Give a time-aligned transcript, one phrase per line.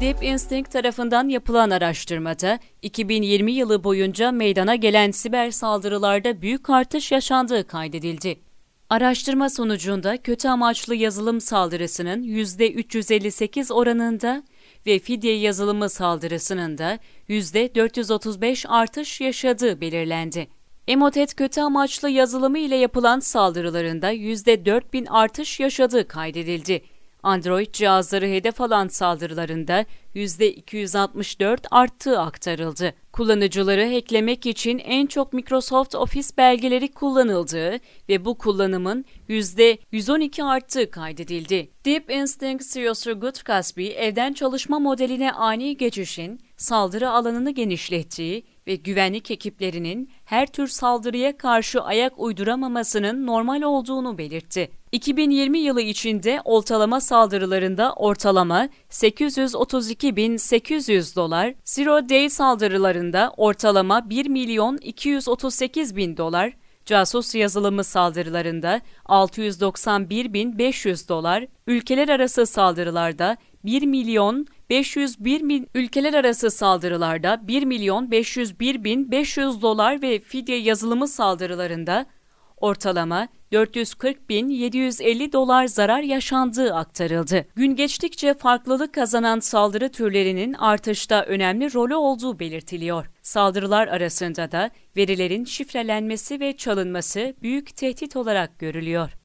[0.00, 7.66] Deep Instinct tarafından yapılan araştırmada 2020 yılı boyunca meydana gelen siber saldırılarda büyük artış yaşandığı
[7.66, 8.40] kaydedildi.
[8.90, 14.42] Araştırma sonucunda kötü amaçlı yazılım saldırısının %358 oranında
[14.86, 16.98] ve fidye yazılımı saldırısının da
[17.28, 20.48] %435 artış yaşadığı belirlendi.
[20.88, 26.82] Emotet kötü amaçlı yazılımı ile yapılan saldırılarında %4000 artış yaşadığı kaydedildi.
[27.22, 29.84] Android cihazları hedef alan saldırılarında
[30.14, 32.94] %264 arttığı aktarıldı.
[33.12, 37.78] Kullanıcıları hacklemek için en çok Microsoft Office belgeleri kullanıldığı
[38.08, 41.70] ve bu kullanımın %112 arttığı kaydedildi.
[41.84, 49.30] Deep Instinct CEO'su Good Casby, evden çalışma modeline ani geçişin saldırı alanını genişlettiği ve güvenlik
[49.30, 54.79] ekiplerinin her tür saldırıya karşı ayak uyduramamasının normal olduğunu belirtti.
[54.92, 65.96] 2020 yılı içinde ortalama saldırılarında ortalama 832.800 dolar, Zero Day saldırılarında ortalama 1 milyon 238
[65.96, 66.52] bin dolar,
[66.86, 77.48] casus yazılımı saldırılarında 691.500 dolar, ülkeler arası saldırılarda 1 milyon 501 bin ülkeler arası saldırılarda
[77.48, 82.06] 1 milyon 501 bin 500 dolar ve fidye yazılımı saldırılarında
[82.60, 87.46] ortalama 440 bin 750 dolar zarar yaşandığı aktarıldı.
[87.56, 93.06] Gün geçtikçe farklılık kazanan saldırı türlerinin artışta önemli rolü olduğu belirtiliyor.
[93.22, 99.19] Saldırılar arasında da verilerin şifrelenmesi ve çalınması büyük tehdit olarak görülüyor.